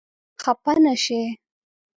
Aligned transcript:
خپه 0.43 0.73
نه 0.83 0.93
شې؟ 1.03 1.21